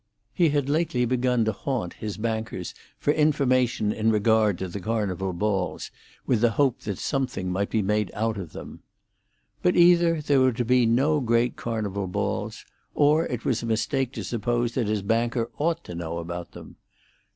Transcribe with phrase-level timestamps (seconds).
[0.33, 5.31] He had lately begun to haunt his banker's for information in regard to the Carnival
[5.31, 5.91] balls,
[6.25, 8.81] with the hope that something might be made out of them.
[9.61, 14.11] But either there were to be no great Carnival balls, or it was a mistake
[14.13, 16.77] to suppose that his banker ought to know about them.